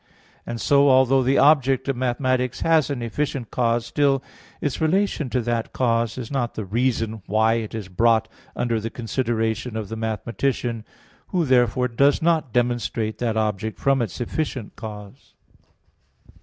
[0.47, 4.23] And so, although the object of mathematics has an efficient cause, still,
[4.59, 8.89] its relation to that cause is not the reason why it is brought under the
[8.89, 10.85] consideration of the mathematician,
[11.27, 15.35] who therefore does not demonstrate that object from its efficient cause.